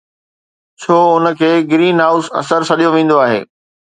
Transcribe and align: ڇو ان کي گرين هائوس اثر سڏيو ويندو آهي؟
ڇو 0.81 0.97
ان 1.15 1.25
کي 1.39 1.51
گرين 1.71 1.97
هائوس 2.03 2.25
اثر 2.41 2.61
سڏيو 2.69 2.89
ويندو 2.95 3.17
آهي؟ 3.25 3.39